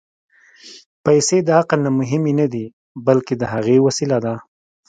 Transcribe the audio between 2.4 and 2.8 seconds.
دي،